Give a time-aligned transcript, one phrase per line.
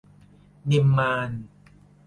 [0.69, 1.31] นิมมาน